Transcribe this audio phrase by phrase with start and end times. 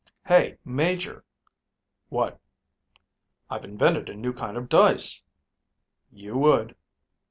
[0.25, 1.23] "Hey, Major."
[2.09, 2.39] "What?"
[3.51, 5.21] "I've invented a new kind of dice."
[6.11, 6.75] "You would."